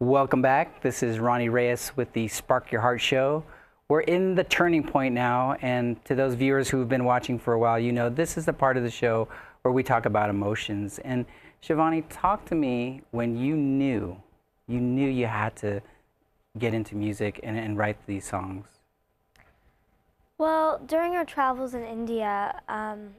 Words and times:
Welcome 0.00 0.42
back. 0.42 0.82
This 0.82 1.04
is 1.04 1.20
Ronnie 1.20 1.48
Reyes 1.48 1.92
with 1.94 2.12
the 2.14 2.26
Spark 2.26 2.72
Your 2.72 2.80
Heart 2.80 3.00
Show. 3.00 3.44
We're 3.88 4.00
in 4.00 4.34
the 4.34 4.42
turning 4.42 4.82
point 4.82 5.14
now, 5.14 5.52
and 5.62 6.04
to 6.04 6.16
those 6.16 6.34
viewers 6.34 6.68
who've 6.68 6.88
been 6.88 7.04
watching 7.04 7.38
for 7.38 7.52
a 7.52 7.58
while, 7.60 7.78
you 7.78 7.92
know 7.92 8.10
this 8.10 8.36
is 8.36 8.44
the 8.44 8.52
part 8.52 8.76
of 8.76 8.82
the 8.82 8.90
show 8.90 9.28
where 9.62 9.70
we 9.70 9.84
talk 9.84 10.04
about 10.04 10.30
emotions. 10.30 10.98
And 11.04 11.24
Shivani, 11.62 12.04
talk 12.10 12.44
to 12.46 12.56
me 12.56 13.02
when 13.12 13.36
you 13.36 13.54
knew, 13.54 14.20
you 14.66 14.80
knew 14.80 15.08
you 15.08 15.26
had 15.26 15.54
to 15.58 15.80
get 16.58 16.74
into 16.74 16.96
music 16.96 17.38
and, 17.44 17.56
and 17.56 17.78
write 17.78 17.96
these 18.08 18.24
songs. 18.24 18.66
Well, 20.38 20.80
during 20.84 21.14
our 21.14 21.24
travels 21.24 21.72
in 21.72 21.84
India, 21.84 22.60
um, 22.68 23.14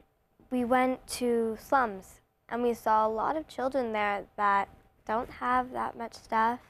we 0.50 0.66
went 0.66 1.04
to 1.06 1.56
slums 1.58 2.20
and 2.50 2.62
we 2.62 2.74
saw 2.74 3.06
a 3.06 3.08
lot 3.08 3.34
of 3.34 3.48
children 3.48 3.92
there 3.92 4.24
that 4.36 4.68
don't 5.06 5.30
have 5.30 5.72
that 5.72 5.96
much 5.96 6.14
stuff. 6.14 6.60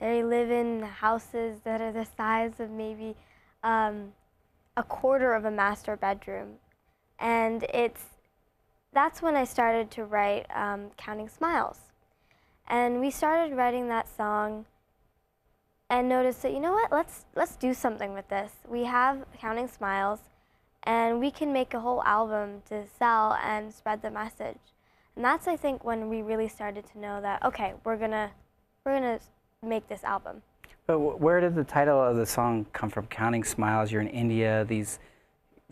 They 0.00 0.22
live 0.22 0.50
in 0.50 0.82
houses 0.82 1.60
that 1.64 1.80
are 1.80 1.92
the 1.92 2.06
size 2.16 2.60
of 2.60 2.70
maybe 2.70 3.16
um, 3.62 4.12
a 4.76 4.82
quarter 4.82 5.32
of 5.34 5.44
a 5.44 5.50
master 5.50 5.96
bedroom. 5.96 6.54
And 7.18 7.64
it's, 7.72 8.02
that's 8.92 9.22
when 9.22 9.36
I 9.36 9.44
started 9.44 9.90
to 9.92 10.04
write 10.04 10.46
um, 10.54 10.90
Counting 10.96 11.28
Smiles. 11.28 11.78
And 12.68 13.00
we 13.00 13.10
started 13.10 13.54
writing 13.54 13.88
that 13.88 14.08
song 14.14 14.66
and 15.88 16.08
noticed 16.08 16.42
that, 16.42 16.52
you 16.52 16.60
know 16.60 16.72
what, 16.72 16.90
let's, 16.90 17.24
let's 17.34 17.56
do 17.56 17.72
something 17.72 18.12
with 18.12 18.28
this. 18.28 18.52
We 18.68 18.84
have 18.84 19.24
Counting 19.40 19.68
Smiles 19.68 20.20
and 20.82 21.20
we 21.20 21.30
can 21.30 21.52
make 21.52 21.74
a 21.74 21.80
whole 21.80 22.02
album 22.04 22.62
to 22.68 22.84
sell 22.98 23.36
and 23.42 23.72
spread 23.72 24.02
the 24.02 24.10
message. 24.10 24.58
And 25.16 25.24
that's, 25.24 25.48
I 25.48 25.56
think, 25.56 25.82
when 25.84 26.08
we 26.08 26.22
really 26.22 26.48
started 26.48 26.86
to 26.92 26.98
know 26.98 27.20
that, 27.22 27.42
okay, 27.42 27.72
we're 27.84 27.96
gonna, 27.96 28.30
we're 28.84 28.94
gonna 28.94 29.18
make 29.62 29.88
this 29.88 30.04
album. 30.04 30.42
But 30.86 31.00
where 31.00 31.40
did 31.40 31.54
the 31.54 31.64
title 31.64 32.00
of 32.00 32.16
the 32.16 32.26
song 32.26 32.66
come 32.72 32.90
from? 32.90 33.06
Counting 33.06 33.42
Smiles, 33.42 33.90
you're 33.90 34.02
in 34.02 34.08
India, 34.08 34.64
these, 34.68 34.98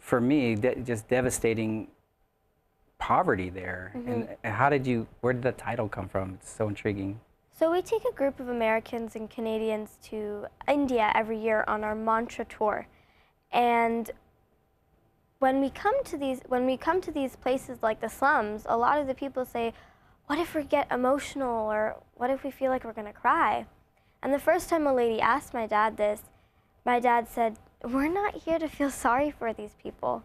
for 0.01 0.21
me, 0.21 0.57
de 0.57 0.75
just 0.77 1.09
devastating 1.09 1.89
poverty 2.99 3.51
there. 3.51 3.93
Mm 3.95 4.05
-hmm. 4.07 4.37
And 4.43 4.55
how 4.55 4.71
did 4.71 4.87
you, 4.87 5.07
where 5.21 5.35
did 5.35 5.43
the 5.43 5.65
title 5.65 5.89
come 5.89 6.09
from? 6.09 6.35
It's 6.35 6.51
so 6.57 6.69
intriguing. 6.69 7.21
So 7.59 7.71
we 7.71 7.83
take 7.83 8.05
a 8.09 8.13
group 8.13 8.41
of 8.41 8.49
Americans 8.49 9.17
and 9.17 9.31
Canadians 9.31 9.99
to 10.11 10.47
India 10.67 11.13
every 11.15 11.39
year 11.39 11.65
on 11.69 11.85
our 11.85 11.95
mantra 11.95 12.45
tour. 12.45 12.87
And 13.53 14.11
when 15.45 15.61
we 15.61 15.69
come 15.69 16.03
to 16.05 16.17
these 16.17 16.41
when 16.49 16.65
we 16.65 16.75
come 16.75 17.03
to 17.03 17.13
these 17.13 17.37
places 17.37 17.83
like 17.83 18.01
the 18.01 18.09
slums, 18.09 18.63
a 18.65 18.79
lot 18.79 18.99
of 18.99 19.07
the 19.07 19.15
people 19.23 19.45
say, 19.45 19.75
"What 20.27 20.39
if 20.39 20.55
we 20.55 20.63
get 20.65 20.91
emotional 20.91 21.71
or 21.73 21.97
what 22.15 22.31
if 22.31 22.45
we 22.45 22.51
feel 22.51 22.71
like 22.71 22.83
we're 22.83 23.01
going 23.01 23.13
to 23.13 23.23
cry?" 23.27 23.67
And 24.23 24.33
the 24.33 24.47
first 24.49 24.71
time 24.71 24.87
a 24.87 24.95
lady 24.95 25.21
asked 25.21 25.53
my 25.53 25.67
dad 25.67 25.99
this, 25.99 26.23
my 26.91 26.99
dad 26.99 27.29
said, 27.29 27.59
"We're 27.83 28.15
not 28.23 28.45
here 28.45 28.59
to 28.59 28.71
feel 28.77 28.91
sorry 28.91 29.31
for 29.31 29.53
these 29.53 29.75
people. 29.83 30.23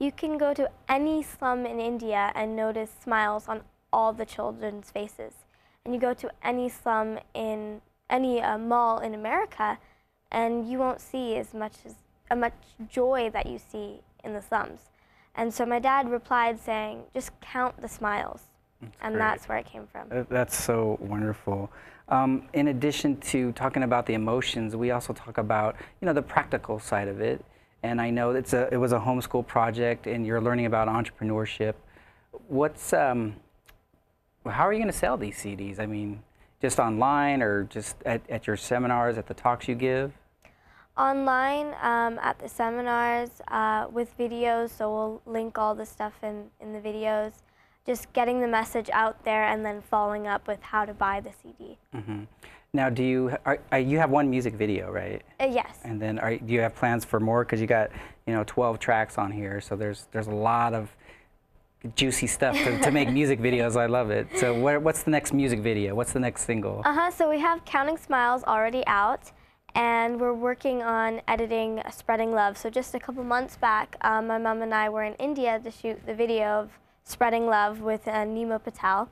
You 0.00 0.10
can 0.10 0.36
go 0.36 0.50
to 0.52 0.68
any 0.88 1.22
slum 1.22 1.64
in 1.64 1.78
India 1.78 2.32
and 2.34 2.56
notice 2.56 2.90
smiles 3.04 3.46
on 3.46 3.62
all 3.92 4.12
the 4.12 4.26
children's 4.26 4.90
faces. 4.90 5.34
And 5.84 5.94
you 5.94 6.00
go 6.00 6.14
to 6.22 6.28
any 6.42 6.68
slum 6.68 7.20
in 7.34 7.82
any 8.10 8.42
uh, 8.42 8.58
mall 8.58 8.98
in 8.98 9.14
America, 9.14 9.78
and 10.32 10.68
you 10.68 10.78
won't 10.78 11.00
see 11.00 11.36
as 11.36 11.54
much 11.54 11.76
as 11.86 11.94
a 12.28 12.34
much 12.34 12.58
joy 12.98 13.30
that 13.30 13.46
you 13.46 13.60
see 13.60 14.00
in 14.24 14.32
the 14.32 14.42
slums. 14.42 14.90
And 15.34 15.52
so 15.52 15.66
my 15.66 15.78
dad 15.78 16.10
replied 16.10 16.60
saying, 16.60 17.02
just 17.12 17.30
count 17.40 17.80
the 17.80 17.88
smiles. 17.88 18.42
That's 18.80 18.92
and 19.02 19.14
great. 19.14 19.20
that's 19.20 19.48
where 19.48 19.58
it 19.58 19.66
came 19.66 19.86
from. 19.86 20.26
That's 20.28 20.62
so 20.62 20.98
wonderful. 21.00 21.70
Um, 22.08 22.48
in 22.52 22.68
addition 22.68 23.16
to 23.18 23.52
talking 23.52 23.82
about 23.82 24.06
the 24.06 24.14
emotions, 24.14 24.76
we 24.76 24.90
also 24.90 25.12
talk 25.12 25.38
about, 25.38 25.76
you 26.00 26.06
know, 26.06 26.12
the 26.12 26.22
practical 26.22 26.78
side 26.78 27.08
of 27.08 27.20
it. 27.20 27.44
And 27.82 28.00
I 28.00 28.10
know 28.10 28.30
it's 28.30 28.52
a, 28.52 28.68
it 28.72 28.76
was 28.76 28.92
a 28.92 28.98
homeschool 28.98 29.46
project 29.46 30.06
and 30.06 30.26
you're 30.26 30.40
learning 30.40 30.66
about 30.66 30.88
entrepreneurship. 30.88 31.74
What's, 32.48 32.92
um, 32.92 33.36
how 34.46 34.66
are 34.66 34.72
you 34.72 34.78
going 34.78 34.92
to 34.92 34.98
sell 34.98 35.16
these 35.16 35.36
CDs? 35.36 35.78
I 35.80 35.86
mean, 35.86 36.22
just 36.60 36.78
online 36.78 37.42
or 37.42 37.64
just 37.64 37.96
at, 38.04 38.22
at 38.28 38.46
your 38.46 38.56
seminars, 38.56 39.18
at 39.18 39.26
the 39.26 39.34
talks 39.34 39.68
you 39.68 39.74
give? 39.74 40.12
Online 40.96 41.74
um, 41.82 42.18
at 42.20 42.38
the 42.38 42.48
seminars 42.48 43.30
uh, 43.48 43.86
with 43.90 44.16
videos, 44.18 44.70
so 44.70 44.92
we'll 44.92 45.22
link 45.26 45.58
all 45.58 45.74
the 45.74 45.86
stuff 45.86 46.14
in, 46.22 46.44
in 46.60 46.72
the 46.72 46.80
videos. 46.80 47.32
Just 47.86 48.12
getting 48.12 48.40
the 48.40 48.48
message 48.48 48.88
out 48.92 49.24
there 49.24 49.44
and 49.44 49.64
then 49.64 49.82
following 49.82 50.26
up 50.26 50.46
with 50.48 50.62
how 50.62 50.84
to 50.84 50.94
buy 50.94 51.20
the 51.20 51.32
CD. 51.42 51.76
Mm 51.92 52.02
-hmm. 52.06 52.26
Now, 52.72 52.90
do 52.90 53.02
you 53.02 53.30
are, 53.44 53.58
are, 53.70 53.80
you 53.80 54.00
have 54.00 54.10
one 54.10 54.28
music 54.28 54.54
video, 54.54 54.92
right? 54.92 55.22
Uh, 55.40 55.46
yes. 55.46 55.78
And 55.84 56.00
then, 56.00 56.18
are, 56.18 56.36
do 56.36 56.52
you 56.52 56.62
have 56.62 56.74
plans 56.74 57.04
for 57.04 57.20
more? 57.20 57.44
Because 57.44 57.60
you 57.60 57.68
got, 57.68 57.90
you 58.26 58.34
know, 58.34 58.44
12 58.44 58.78
tracks 58.78 59.18
on 59.18 59.30
here, 59.32 59.60
so 59.60 59.76
there's 59.76 60.06
there's 60.10 60.28
a 60.28 60.34
lot 60.52 60.72
of 60.72 60.88
juicy 61.94 62.26
stuff 62.26 62.56
to, 62.64 62.78
to 62.78 62.90
make 62.90 63.10
music 63.20 63.40
videos. 63.40 63.76
I 63.76 63.86
love 63.86 64.10
it. 64.20 64.26
So, 64.38 64.46
what, 64.54 64.82
what's 64.82 65.02
the 65.02 65.10
next 65.10 65.32
music 65.32 65.60
video? 65.60 65.94
What's 65.94 66.12
the 66.12 66.20
next 66.20 66.44
single? 66.44 66.82
Uh 66.84 66.94
huh. 66.94 67.10
So 67.10 67.30
we 67.30 67.40
have 67.40 67.64
Counting 67.64 67.98
Smiles 67.98 68.42
already 68.44 68.82
out 68.86 69.32
and 69.74 70.20
we're 70.20 70.34
working 70.34 70.82
on 70.82 71.20
editing 71.26 71.82
Spreading 71.90 72.32
Love. 72.32 72.56
So 72.56 72.70
just 72.70 72.94
a 72.94 72.98
couple 72.98 73.24
months 73.24 73.56
back, 73.56 73.96
um, 74.02 74.26
my 74.26 74.38
mom 74.38 74.62
and 74.62 74.74
I 74.74 74.88
were 74.88 75.02
in 75.02 75.14
India 75.14 75.60
to 75.62 75.70
shoot 75.70 76.04
the 76.06 76.14
video 76.14 76.46
of 76.46 76.70
Spreading 77.04 77.46
Love 77.46 77.80
with 77.80 78.06
uh, 78.06 78.24
Nima 78.24 78.62
Patel. 78.62 79.08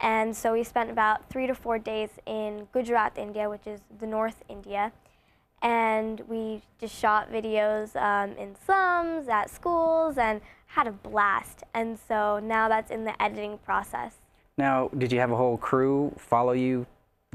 And 0.00 0.34
so 0.34 0.52
we 0.52 0.64
spent 0.64 0.90
about 0.90 1.28
three 1.28 1.46
to 1.46 1.54
four 1.54 1.78
days 1.78 2.10
in 2.26 2.68
Gujarat, 2.72 3.18
India, 3.18 3.50
which 3.50 3.66
is 3.66 3.80
the 4.00 4.06
North 4.06 4.42
India. 4.48 4.92
And 5.60 6.20
we 6.28 6.62
just 6.80 6.96
shot 6.96 7.32
videos 7.32 7.96
um, 7.96 8.36
in 8.36 8.54
slums, 8.64 9.28
at 9.28 9.50
schools, 9.50 10.16
and 10.16 10.40
had 10.66 10.86
a 10.86 10.92
blast. 10.92 11.64
And 11.74 11.98
so 11.98 12.38
now 12.38 12.68
that's 12.68 12.90
in 12.90 13.04
the 13.04 13.20
editing 13.20 13.58
process. 13.58 14.14
Now, 14.56 14.88
did 14.96 15.12
you 15.12 15.18
have 15.18 15.32
a 15.32 15.36
whole 15.36 15.56
crew 15.56 16.14
follow 16.16 16.52
you 16.52 16.86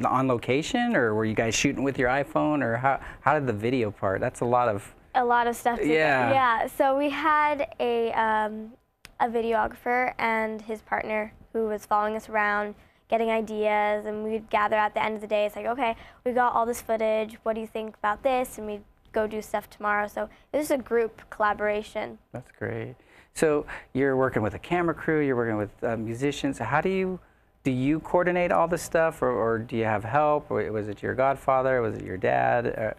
on 0.03 0.27
location, 0.27 0.95
or 0.95 1.13
were 1.13 1.25
you 1.25 1.35
guys 1.35 1.53
shooting 1.53 1.83
with 1.83 1.99
your 1.99 2.09
iPhone, 2.09 2.63
or 2.63 2.77
how 2.77 2.99
how 3.21 3.33
did 3.33 3.47
the 3.47 3.53
video 3.53 3.91
part? 3.91 4.21
That's 4.21 4.41
a 4.41 4.45
lot 4.45 4.67
of 4.67 4.93
a 5.15 5.23
lot 5.23 5.47
of 5.47 5.55
stuff. 5.55 5.79
yeah. 5.83 6.31
Yeah. 6.31 6.67
So 6.67 6.97
we 6.97 7.09
had 7.09 7.75
a 7.79 8.11
um, 8.13 8.73
a 9.19 9.27
videographer 9.27 10.13
and 10.17 10.61
his 10.61 10.81
partner 10.81 11.33
who 11.53 11.67
was 11.67 11.85
following 11.85 12.15
us 12.15 12.29
around, 12.29 12.73
getting 13.09 13.29
ideas, 13.29 14.05
and 14.05 14.23
we'd 14.23 14.49
gather 14.49 14.75
at 14.75 14.95
the 14.95 15.03
end 15.03 15.15
of 15.15 15.21
the 15.21 15.27
day. 15.27 15.45
It's 15.45 15.55
like, 15.55 15.67
okay, 15.67 15.95
we 16.25 16.31
got 16.31 16.53
all 16.53 16.65
this 16.65 16.81
footage. 16.81 17.37
What 17.43 17.53
do 17.53 17.61
you 17.61 17.67
think 17.67 17.95
about 17.97 18.23
this? 18.23 18.57
And 18.57 18.65
we'd 18.65 18.83
go 19.11 19.27
do 19.27 19.41
stuff 19.43 19.69
tomorrow. 19.69 20.07
So 20.07 20.27
it 20.51 20.57
was 20.57 20.71
a 20.71 20.77
group 20.79 21.21
collaboration. 21.29 22.17
That's 22.31 22.51
great. 22.57 22.95
So 23.35 23.67
you're 23.93 24.17
working 24.17 24.41
with 24.41 24.55
a 24.55 24.59
camera 24.59 24.95
crew. 24.95 25.19
You're 25.19 25.35
working 25.35 25.57
with 25.57 25.71
uh, 25.83 25.97
musicians. 25.97 26.57
How 26.57 26.81
do 26.81 26.89
you 26.89 27.19
do 27.63 27.71
you 27.71 27.99
coordinate 28.01 28.51
all 28.51 28.67
this 28.67 28.81
stuff, 28.81 29.21
or, 29.21 29.31
or, 29.31 29.59
do 29.59 29.77
you 29.77 29.85
have 29.85 30.03
help? 30.03 30.51
Or 30.51 30.69
was 30.71 30.89
it 30.89 31.01
your 31.01 31.15
godfather? 31.15 31.81
Was 31.81 31.95
it 31.95 32.03
your 32.03 32.17
dad? 32.17 32.67
Uh, 32.77 32.93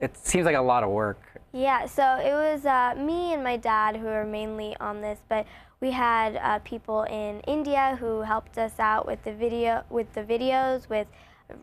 it 0.00 0.16
seems 0.16 0.46
like 0.46 0.56
a 0.56 0.60
lot 0.60 0.82
of 0.82 0.90
work. 0.90 1.20
Yeah, 1.52 1.86
so 1.86 2.02
it 2.16 2.32
was 2.32 2.64
uh, 2.64 2.94
me 2.96 3.34
and 3.34 3.42
my 3.42 3.56
dad 3.56 3.96
who 3.96 4.06
were 4.06 4.24
mainly 4.24 4.76
on 4.80 5.00
this, 5.00 5.18
but 5.28 5.46
we 5.80 5.90
had 5.90 6.36
uh, 6.36 6.58
people 6.60 7.02
in 7.04 7.40
India 7.40 7.96
who 8.00 8.22
helped 8.22 8.58
us 8.58 8.78
out 8.78 9.06
with 9.06 9.22
the 9.24 9.32
video, 9.32 9.84
with 9.90 10.12
the 10.14 10.22
videos, 10.22 10.88
with 10.88 11.06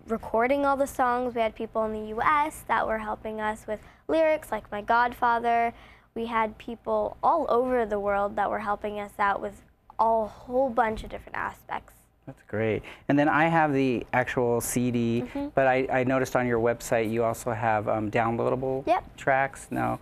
recording 0.07 0.65
all 0.65 0.77
the 0.77 0.87
songs. 0.87 1.35
We 1.35 1.41
had 1.41 1.55
people 1.55 1.83
in 1.85 1.93
the 1.93 2.09
U.S. 2.09 2.63
that 2.67 2.87
were 2.87 2.99
helping 2.99 3.41
us 3.41 3.65
with 3.67 3.79
lyrics, 4.07 4.51
like 4.51 4.71
my 4.71 4.81
godfather. 4.81 5.73
We 6.13 6.27
had 6.27 6.57
people 6.57 7.17
all 7.21 7.45
over 7.49 7.85
the 7.85 7.99
world 7.99 8.35
that 8.35 8.49
were 8.49 8.59
helping 8.59 8.99
us 8.99 9.11
out 9.19 9.41
with 9.41 9.61
a 9.99 10.25
whole 10.25 10.69
bunch 10.69 11.03
of 11.03 11.09
different 11.09 11.37
aspects. 11.37 11.94
That's 12.25 12.41
great. 12.47 12.81
And 13.07 13.19
then 13.19 13.29
I 13.29 13.45
have 13.45 13.73
the 13.73 14.05
actual 14.13 14.61
CD, 14.61 15.21
mm 15.21 15.27
-hmm. 15.27 15.51
but 15.53 15.67
I, 15.67 16.01
I, 16.01 16.03
noticed 16.03 16.35
on 16.35 16.47
your 16.47 16.61
website 16.61 17.09
you 17.09 17.23
also 17.23 17.51
have 17.51 17.87
um, 17.87 18.09
downloadable 18.09 18.83
yep. 18.87 19.03
tracks. 19.15 19.67
Now, 19.69 19.99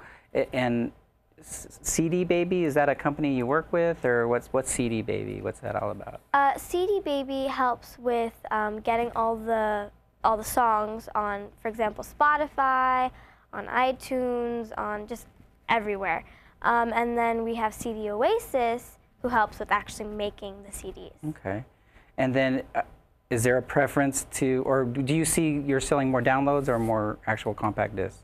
and 0.54 0.92
CD 1.44 2.24
Baby, 2.24 2.64
is 2.64 2.74
that 2.74 2.90
a 2.90 2.96
company 2.96 3.36
you 3.36 3.46
work 3.46 3.72
with, 3.72 4.06
or 4.06 4.28
what's 4.28 4.48
what's 4.54 4.72
CD 4.72 5.02
Baby? 5.02 5.42
What's 5.42 5.60
that 5.60 5.76
all 5.76 5.92
about? 5.92 6.20
Uh, 6.34 6.58
CD 6.58 7.02
Baby 7.04 7.48
helps 7.48 7.98
with 8.00 8.34
um, 8.52 8.80
getting 8.82 9.12
all 9.16 9.36
the 9.36 9.92
all 10.24 10.38
the 10.38 10.44
songs 10.44 11.10
on, 11.16 11.50
for 11.62 11.68
example, 11.68 12.04
Spotify, 12.04 13.12
on 13.52 13.68
iTunes, 13.68 14.72
on 14.78 15.06
just 15.08 15.28
everywhere. 15.68 16.24
Um, 16.62 16.94
and 16.94 17.18
then 17.18 17.44
we 17.44 17.56
have 17.56 17.74
CD 17.74 18.10
Oasis, 18.10 18.98
who 19.22 19.28
helps 19.28 19.60
with 19.60 19.72
actually 19.72 20.06
making 20.06 20.56
the 20.64 20.72
CDs. 20.72 21.12
Okay. 21.30 21.66
And 22.18 22.34
then 22.34 22.64
uh, 22.76 22.82
is 23.30 23.44
there 23.44 23.58
a 23.58 23.62
preference 23.62 24.28
to, 24.34 24.64
or 24.66 24.86
do 24.86 25.14
you 25.14 25.26
see 25.26 25.64
you're 25.66 25.80
selling 25.80 26.12
more 26.12 26.22
downloads 26.22 26.68
or 26.68 26.78
more 26.80 27.18
actual 27.26 27.54
compact 27.54 27.96
discs? 27.96 28.20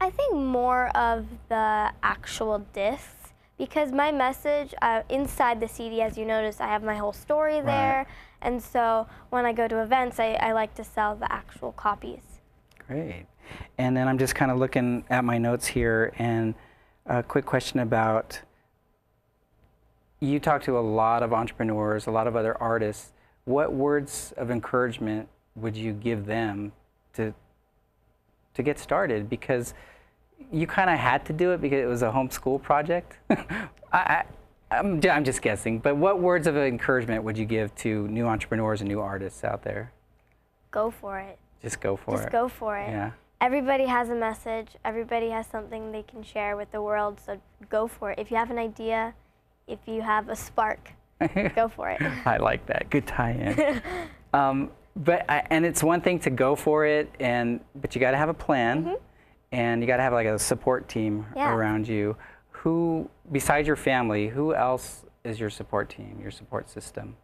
I 0.00 0.10
think 0.10 0.34
more 0.36 0.88
of 0.96 1.26
the 1.48 1.92
actual 2.02 2.60
discs 2.72 3.32
because 3.58 3.90
my 3.90 4.12
message 4.12 4.72
uh, 4.82 5.02
inside 5.08 5.60
the 5.60 5.68
CD, 5.68 6.00
as 6.00 6.16
you 6.16 6.24
notice, 6.24 6.60
I 6.60 6.68
have 6.68 6.82
my 6.82 6.96
whole 6.96 7.12
story 7.12 7.60
there. 7.60 7.98
Right. 7.98 8.06
And 8.40 8.62
so 8.62 9.08
when 9.30 9.44
I 9.44 9.52
go 9.52 9.66
to 9.66 9.82
events, 9.82 10.20
I, 10.20 10.34
I 10.34 10.52
like 10.52 10.74
to 10.76 10.84
sell 10.84 11.16
the 11.16 11.30
actual 11.30 11.72
copies. 11.72 12.22
Great. 12.86 13.26
And 13.78 13.96
then 13.96 14.06
I'm 14.06 14.18
just 14.18 14.34
kind 14.34 14.50
of 14.50 14.58
looking 14.58 15.04
at 15.10 15.24
my 15.24 15.38
notes 15.38 15.66
here, 15.66 16.12
and 16.18 16.54
a 17.06 17.22
quick 17.22 17.46
question 17.46 17.80
about 17.80 18.40
you 20.20 20.38
talk 20.38 20.62
to 20.64 20.78
a 20.78 20.80
lot 20.80 21.22
of 21.22 21.32
entrepreneurs, 21.32 22.06
a 22.06 22.10
lot 22.10 22.26
of 22.26 22.36
other 22.36 22.60
artists. 22.60 23.12
What 23.48 23.72
words 23.72 24.34
of 24.36 24.50
encouragement 24.50 25.26
would 25.56 25.74
you 25.74 25.94
give 25.94 26.26
them 26.26 26.70
to 27.14 27.32
to 28.52 28.62
get 28.62 28.78
started? 28.78 29.30
Because 29.30 29.72
you 30.52 30.66
kind 30.66 30.90
of 30.90 30.98
had 30.98 31.24
to 31.24 31.32
do 31.32 31.52
it 31.52 31.62
because 31.62 31.78
it 31.78 31.86
was 31.86 32.02
a 32.02 32.10
homeschool 32.10 32.60
project. 32.60 33.16
I, 33.90 34.24
I'm, 34.70 35.00
I'm 35.02 35.24
just 35.24 35.40
guessing, 35.40 35.78
but 35.78 35.96
what 35.96 36.20
words 36.20 36.46
of 36.46 36.58
encouragement 36.58 37.24
would 37.24 37.38
you 37.38 37.46
give 37.46 37.74
to 37.76 38.06
new 38.08 38.26
entrepreneurs 38.26 38.82
and 38.82 38.88
new 38.88 39.00
artists 39.00 39.42
out 39.44 39.62
there? 39.62 39.92
Go 40.70 40.90
for 40.90 41.18
it. 41.18 41.38
Just 41.62 41.80
go 41.80 41.96
for 41.96 42.10
Just 42.10 42.24
it. 42.24 42.26
Just 42.26 42.32
go 42.32 42.48
for 42.48 42.76
it. 42.76 42.90
Yeah. 42.90 43.12
Everybody 43.40 43.86
has 43.86 44.10
a 44.10 44.14
message. 44.14 44.76
Everybody 44.84 45.30
has 45.30 45.46
something 45.46 45.90
they 45.90 46.02
can 46.02 46.22
share 46.22 46.54
with 46.54 46.70
the 46.70 46.82
world. 46.82 47.18
So 47.24 47.40
go 47.70 47.88
for 47.88 48.10
it. 48.10 48.18
If 48.18 48.30
you 48.30 48.36
have 48.36 48.50
an 48.50 48.58
idea, 48.58 49.14
if 49.66 49.78
you 49.86 50.02
have 50.02 50.28
a 50.28 50.36
spark, 50.36 50.92
go 51.54 51.68
for 51.68 51.88
it. 51.90 52.00
I 52.26 52.36
like 52.38 52.66
that. 52.66 52.90
Good 52.90 53.06
tie-in. 53.06 53.82
um, 54.32 54.70
but 54.96 55.28
I, 55.28 55.44
and 55.50 55.64
it's 55.64 55.82
one 55.82 56.00
thing 56.00 56.18
to 56.20 56.30
go 56.30 56.54
for 56.56 56.84
it, 56.86 57.10
and 57.20 57.60
but 57.76 57.94
you 57.94 58.00
got 58.00 58.10
to 58.12 58.16
have 58.16 58.28
a 58.28 58.34
plan, 58.34 58.96
and 59.52 59.80
you 59.80 59.86
got 59.86 59.96
to 59.98 60.02
have 60.02 60.12
like 60.12 60.26
a 60.26 60.38
support 60.38 60.88
team 60.88 61.26
Yeah. 61.36 61.52
around 61.54 61.86
you. 61.88 62.16
Who, 62.50 63.08
besides 63.30 63.66
your 63.68 63.76
family, 63.76 64.28
who 64.28 64.54
else 64.54 65.04
is 65.24 65.38
your 65.38 65.50
support 65.50 65.88
team, 65.88 66.18
your 66.20 66.32
support 66.32 66.68
system? 66.68 67.16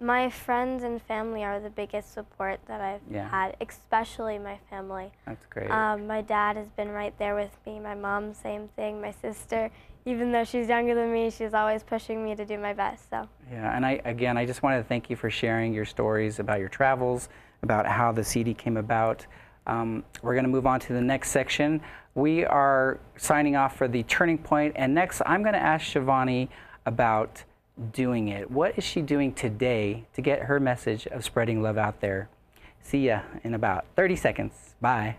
My 0.00 0.28
friends 0.30 0.82
and 0.82 1.00
family 1.00 1.44
are 1.44 1.60
the 1.60 1.70
biggest 1.70 2.12
support 2.12 2.58
that 2.66 2.80
I've 2.80 3.00
Yeah. 3.08 3.28
had, 3.28 3.54
especially 3.60 4.36
my 4.38 4.58
family. 4.68 5.12
That's 5.26 5.46
great. 5.46 5.70
Um, 5.70 6.08
my 6.08 6.22
dad 6.22 6.56
has 6.56 6.66
been 6.70 6.90
right 6.90 7.16
there 7.18 7.36
with 7.36 7.56
me. 7.64 7.78
My 7.78 7.94
mom, 7.94 8.34
same 8.34 8.66
thing. 8.74 9.00
My 9.00 9.12
sister, 9.12 9.70
even 10.04 10.32
though 10.32 10.44
she's 10.44 10.68
younger 10.68 10.94
than 10.94 11.12
me, 11.12 11.30
she's 11.30 11.54
always 11.54 11.82
pushing 11.82 12.24
me 12.24 12.34
to 12.34 12.44
do 12.44 12.58
my 12.58 12.72
best. 12.72 13.08
So 13.10 13.28
Yeah, 13.50 13.74
and 13.76 13.86
I 13.86 14.00
again, 14.04 14.36
I 14.36 14.46
just 14.46 14.62
wanted 14.62 14.78
to 14.78 14.84
thank 14.84 15.10
you 15.10 15.16
for 15.16 15.30
sharing 15.30 15.72
your 15.72 15.84
stories 15.84 16.38
about 16.38 16.58
your 16.58 16.68
travels, 16.68 17.28
about 17.62 17.86
how 17.86 18.12
the 18.12 18.24
CD 18.24 18.54
came 18.54 18.76
about. 18.76 19.26
Um, 19.66 20.02
we're 20.22 20.34
going 20.34 20.44
to 20.44 20.50
move 20.50 20.66
on 20.66 20.80
to 20.80 20.92
the 20.92 21.00
next 21.00 21.30
section. 21.30 21.80
We 22.14 22.44
are 22.44 22.98
signing 23.16 23.54
off 23.56 23.76
for 23.76 23.86
the 23.86 24.02
turning 24.04 24.38
point, 24.38 24.74
and 24.76 24.94
next 24.94 25.22
I'm 25.24 25.42
going 25.42 25.54
to 25.54 25.62
ask 25.62 25.86
Shivani 25.86 26.48
about 26.84 27.44
doing 27.92 28.28
it. 28.28 28.50
What 28.50 28.76
is 28.76 28.84
she 28.84 29.00
doing 29.00 29.32
today 29.32 30.04
to 30.14 30.20
get 30.20 30.42
her 30.42 30.60
message 30.60 31.06
of 31.06 31.24
spreading 31.24 31.62
love 31.62 31.78
out 31.78 32.00
there? 32.00 32.28
See 32.82 33.06
ya 33.06 33.20
in 33.44 33.54
about 33.54 33.86
30 33.94 34.16
seconds. 34.16 34.74
Bye. 34.80 35.16